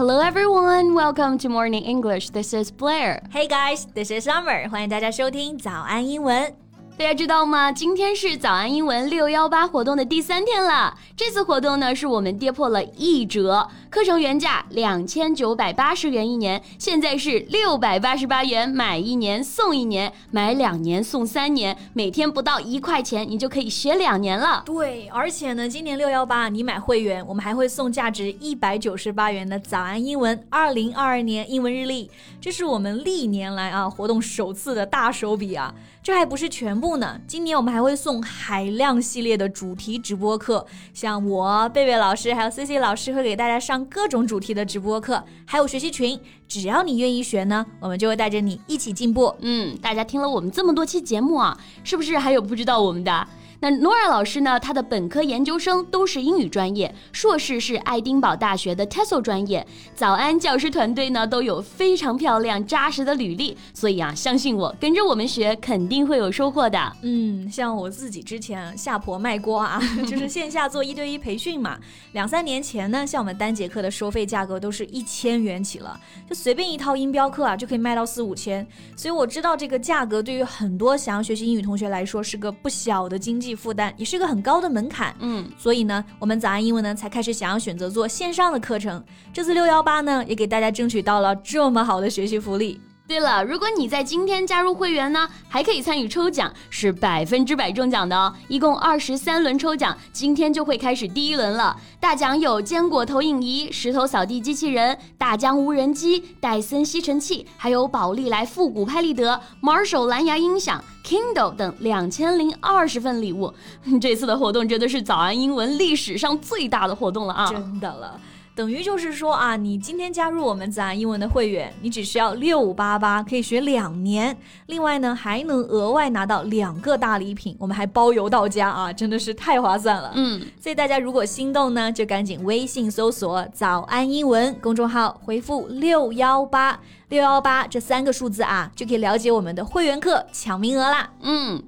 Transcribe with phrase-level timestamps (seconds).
[0.00, 2.30] Hello everyone, welcome to Morning English.
[2.30, 3.22] This is Blair.
[3.30, 4.68] Hey guys, this is Summer.
[4.68, 6.54] 欢迎大家收听早安英文。
[7.01, 7.71] 大家知道吗？
[7.71, 10.95] 今天是早安英文六幺八活动的第三天了。
[11.17, 24.61] 这次活动呢，是我们跌破了一折，课程原价两千九百八十元一年，现在是六百八十八元，买一年送一年，买两年送三年，每天不到一块钱，你就可以学两年了。
[24.63, 35.73] 对，而且呢，今年六幺八你买会员，我们还会送价值一百九十八元的早安英文二零二二年英文日历，这是我们历年来啊活动首次的大手笔啊！
[36.03, 36.90] 这还不是全部
[37.27, 49.33] 今年我们还会送海量系列的主题直播课，像我贝贝老师还有 C C 老师会给大家上各种主题的直播课，还有学习群，只要你愿意学呢，我们就会带着你一起进步。
[49.39, 53.27] 嗯，大家听了我们这么多期节目啊，是不是还有不知道我们的？
[53.63, 54.59] 那 Nora 老师呢？
[54.59, 59.63] 她的本科、研究生都是英语专业，硕士是爱丁堡大学的 TESOL 专业。
[59.93, 66.91] 早安教师团队呢都有非常漂亮、扎实的履历，所以啊，相信我，跟着我们学肯定会有收获的。
[67.03, 71.77] 嗯，像我自己之前下婆卖锅啊， 就是线下做一对一培训嘛。
[72.13, 78.67] 两三年前呢，像我们单节课的收费价格都是一千元起了，就随便一套音标课啊就可以卖到四五千。
[78.95, 83.50] 所以我知道这个价格对于很多想要学习英语同学来说是个不小的经济。
[83.55, 89.03] 负担也是一个很高的门槛，嗯，所以呢，我们早安英文呢才开始想要选择做线上的课程。
[89.33, 92.79] 这次六幺八呢，也给大家争取到了这么好的学习福利。
[93.11, 98.33] 对了，如果你在今天加入会员呢，还可以参与抽奖，是百分之百中奖的哦。
[98.47, 101.75] 一共二十三轮抽奖，今天就会开始第一轮了。
[101.99, 113.53] 大奖有坚果投影仪、石头扫地机器人、大疆无人机、戴森吸尘器，还有宝丽来复古拍立得、Marshall 蓝牙音响、Kindle 等两千零二十份礼物。
[113.99, 117.45] 这次的活动真的是早安英文历史上最大的活动了啊！
[117.47, 118.17] 真的了。
[118.61, 130.11] 等于就是说啊，你今天加入我们早安英文的会员，你只需要六八八可以学两年，另外呢还能额外拿到两个大礼品，我们还包邮到家啊，真的是太划算了。
[130.13, 136.79] 嗯，所以大家如果心动呢，就赶紧微信搜索“早安英文”公众号，回复六幺八
[137.09, 141.09] 六幺八这三个数字啊，就可以了解我们的会员课抢名额啦。
[141.23, 141.63] 嗯。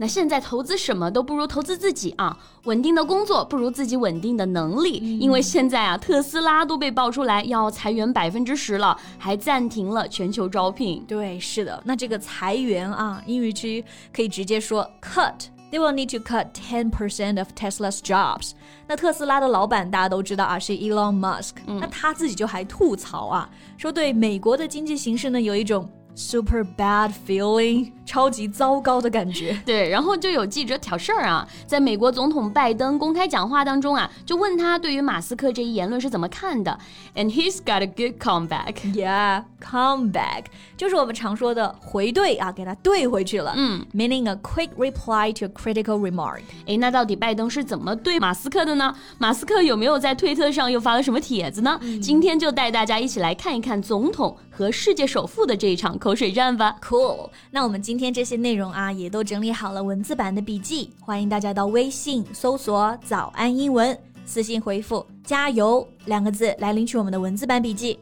[0.00, 2.38] 那现在投资什么都不如投资自己啊！
[2.64, 11.04] 稳定的工作不如自己稳定的能力，因为现在啊，特斯拉都被爆出来要裁员百分之十了，还暂停了全球招聘。
[11.08, 15.34] 对，是的，那这个裁员啊，英语区可以直接说 cut。
[15.70, 18.52] They will need to cut ten percent of Tesla's jobs。
[18.86, 21.56] 那特斯拉的老板大家都知道啊，是 Elon Musk。
[21.66, 25.90] 那他自己就还吐槽啊，说对美国的经济形势呢有一种。
[26.18, 29.56] Super bad feeling，超级糟糕的感觉。
[29.64, 36.76] 对，然后就有记者挑事儿啊，在美国总统拜登公开讲话当中啊，就问他对于马斯克这一言论是怎么看的。
[37.14, 38.74] And he's got a good comeback.
[38.92, 40.46] Yeah, comeback
[40.76, 43.54] 就是我们常说的回怼啊，给他怼回去了。
[43.56, 46.40] 嗯，meaning a quick reply to a critical remark。
[46.66, 48.92] 哎，那到底拜登是怎么对马斯克的呢？
[49.18, 51.78] 马斯克有没有在推特上又发了什么帖子呢？
[52.02, 55.97] 今天就带大家一起来看一看总统和世界首富的这一场。
[55.97, 57.29] 口水战吧，Cool。
[57.51, 67.99] 那我们今天这些内容啊，也都整理好了文字版的笔记，欢迎大家到微信搜索“早安英文”，私信回复“加油”两个字来领取我们的文字版笔记。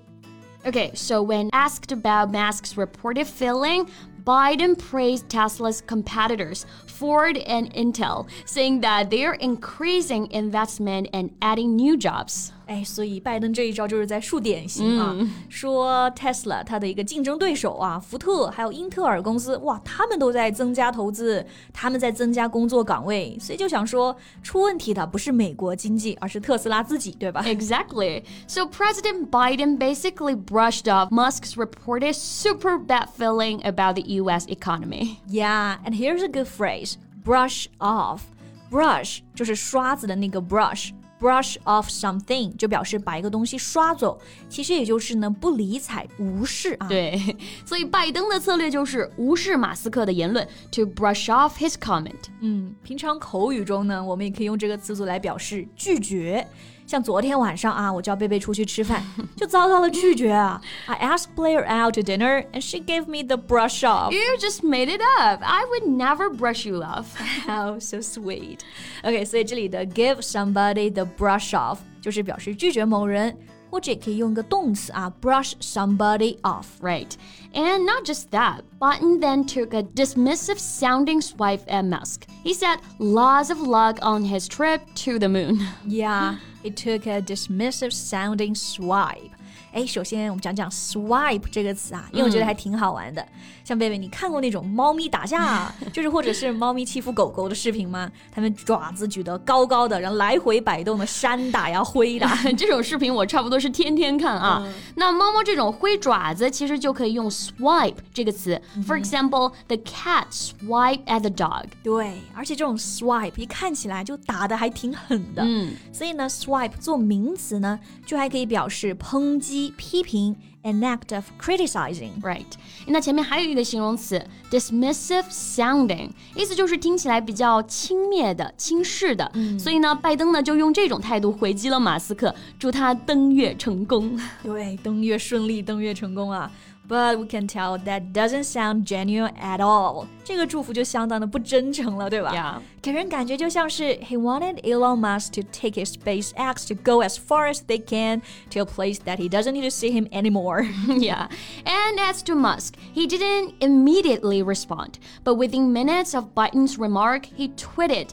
[0.63, 3.87] Okay, so when asked about Musk's reported failing,
[4.23, 11.75] Biden praised Tesla's competitors, Ford and Intel, saying that they are increasing investment and adding
[11.75, 12.51] new jobs.
[12.67, 27.43] 哎，所以拜登这一招就是在树典型啊，嗯、说 Tesla 它的一个竞争对手啊，福特还有英特尔公司，哇，他们都在增加投资，他们在增加工作岗位，所以就想说，出问题的不是美国经济，而是特斯拉自己，对吧？
[27.43, 28.23] Exactly.
[28.47, 34.45] So President Biden basically brushed off Musk's reported super bad feeling about the U.S.
[34.47, 35.17] economy.
[35.27, 38.21] Yeah, and here's a good phrase: brush off.
[38.69, 40.91] Brush 就是刷子的那个 brush。
[41.20, 46.88] Brush off something 就表示把一个东西刷走，其实也就是呢不理睬、无视啊。
[46.88, 47.18] 对，
[47.64, 52.12] 所以拜登的策略就是无视马斯克的言论，to brush off his comment。
[52.40, 56.46] 嗯，平常口语中呢，我们也可以用这个词组来表示拒绝。
[56.85, 59.01] 像昨天晚上啊，我叫贝贝出去吃饭，
[59.37, 60.61] 就遭到了拒绝啊。
[60.87, 64.11] I asked Blair out to dinner, and she gave me the brush off.
[64.11, 65.41] You just made it up.
[65.41, 67.05] I would never brush you off.
[67.45, 68.59] How so sweet.
[69.03, 73.37] OK，所以这里的 give somebody the brush off 就是表示拒绝某人。
[73.71, 76.65] 或者也可以用个动词啊，brush somebody off.
[76.81, 77.07] Right.
[77.53, 82.23] And not just that, Button then took a dismissive sounding swipe at Musk.
[82.43, 85.65] He said lots of luck on his trip to the moon.
[85.87, 86.35] Yeah,
[86.66, 89.35] he took a dismissive sounding swipe.
[89.76, 93.22] 哎，首先我们讲讲 swipe 这个词啊，因为我觉得还挺好玩的。
[93.62, 98.10] 像贝贝，你看过那种猫咪打架， 就是或者是猫咪欺负狗狗的视频吗？
[98.34, 104.66] 它们爪子举得高高的，然后来回摆动的扇打呀挥打， 这种视频我差不多是天天看啊。
[104.94, 108.58] 那猫猫这种挥爪子，其实就可以用 swipe 这个词。
[108.86, 111.66] For example, the cat swipe at the dog。
[111.82, 115.42] 对，而且这种 swipe 一看起来就打的还挺狠的。
[115.44, 120.36] 嗯，所以呢，swipe 做名词呢，就还可以表示抨击、批评。
[120.66, 122.20] an act of criticizing.
[122.20, 122.44] Right.
[122.86, 129.30] 那前面还有一个形容词 dismissive sounding，意思就是听起来比较轻蔑的、轻视的。
[129.34, 134.20] 嗯、所以呢，拜登呢就用这种态度回击了马斯克，祝他登月成功。
[134.42, 136.50] 对，登月顺利，登月成功啊
[136.87, 140.07] ！but we can tell that doesn't sound genuine at all.
[140.23, 142.31] 这个祝福就相当的不真诚了，对吧？
[142.33, 142.61] Yeah.
[142.81, 147.77] 给人感觉就像是 he wanted Elon Musk to take his SpaceX to go as far as they
[147.79, 150.67] can to a place that he doesn't need to see him anymore.
[150.87, 151.27] yeah.
[151.65, 157.49] And as to Musk, he didn't immediately respond, but within minutes of Biden's remark, he
[157.49, 158.09] tweeted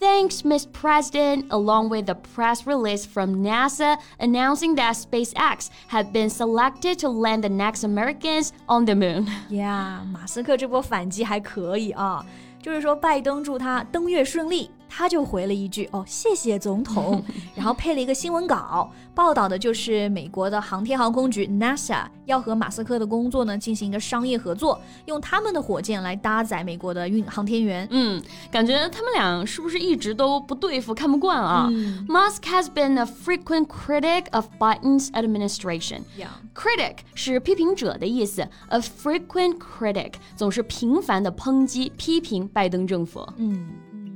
[0.00, 0.66] Thanks, Ms.
[0.66, 7.08] President, along with a press release from NASA announcing that SpaceX had been selected to
[7.08, 9.28] land the next Americans on the moon.
[9.48, 12.26] Yeah，马斯克这波反击还可以啊，
[12.60, 14.72] 就是说拜登祝他登月顺利。
[14.89, 17.23] 他就回了一句：“哦，谢谢总统。
[17.55, 27.87] ”然后配了一个新闻稿，报道的就是美国的航天航空局 NASA 要和马斯克的工作呢进行一个商业合作，用他们的火箭来搭载美国的运航天员。
[27.91, 36.01] 嗯，感觉他们俩是不是一直都不对付，看不惯啊、嗯、？Musk has been a frequent critic of Biden's administration.
[36.17, 36.27] Yeah.
[36.53, 43.27] Critic 是批评者的意思，a frequent critic 总是频繁的抨击、批评拜登政府。
[43.37, 43.67] 嗯。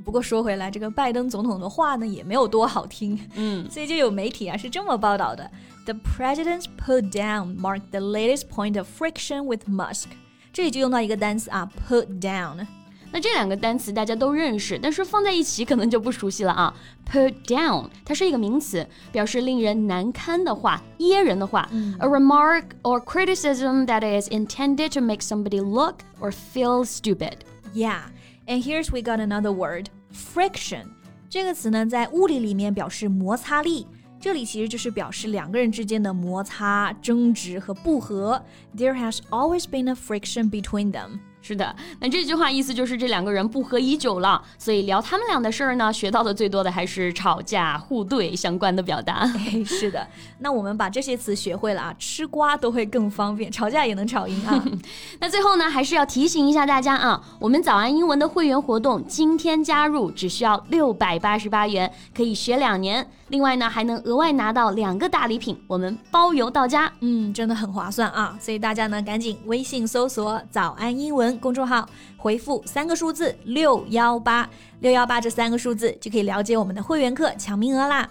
[0.03, 3.19] 不过说回来，这个拜登总统的话呢，也没有多好听。
[3.35, 5.51] 嗯，所以就有媒体啊是这么报道的：
[5.85, 10.05] The president's put down marked the latest point of friction with Musk。
[10.53, 12.65] 这里就用到一个单词啊，put down。
[13.09, 16.73] 那这两个单词大家都认识，但是放在一起可能就不熟悉了啊。
[17.09, 21.69] Put down，它是一个名词，表示令人难堪的话、噎人的话。
[21.71, 27.39] 嗯、A remark or criticism that is intended to make somebody look or feel stupid.
[27.73, 28.01] Yeah.
[28.45, 30.85] And here's we got another word, friction.
[31.29, 33.85] 这个词呢，在物理里面表示摩擦力，
[34.19, 38.41] 这里其实就是表示两个人之间的摩擦、争执和不和。
[38.75, 41.19] There has always been a friction between them.
[41.44, 49.26] 是的，那这句话意思就是这两个人不和已久了，所以聊他们俩的事儿呢，学到的最多的还是吵架、互怼相关的表达。
[49.66, 50.06] 是的，
[50.38, 54.64] 那我们把这些词学会了啊，吃瓜都会更方便，吵架也能吵赢啊。
[55.18, 63.04] 那最后呢，还是要提醒一下大家啊，我们早安英文的会员活动，今天加入只需要六百八十八元，可以学两年。
[63.28, 66.92] 另外呢，还能额外拿到两个大礼品，我们包邮到家。
[67.00, 68.36] 嗯，真的很划算啊！
[68.38, 74.49] 所以大家呢，赶紧微信搜索“早安英文公众号，回复三个数字六幺八
[74.79, 78.09] 六幺八这三个数字，就可以了解我们的会员课抢名额啦。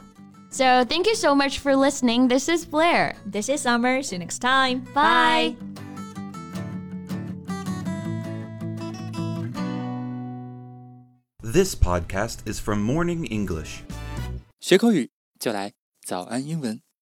[0.49, 2.29] So thank you so much for listening.
[2.29, 3.15] This is Blair.
[3.31, 4.03] This is Summer.
[4.03, 4.83] See you next time.
[4.95, 5.57] Bye.
[11.43, 13.81] This podcast is from Morning English.
[14.61, 15.73] 学口语就来
[16.05, 16.87] 早安英文。